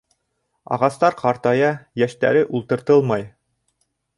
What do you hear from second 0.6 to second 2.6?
Ағастар ҡартая, йәштәре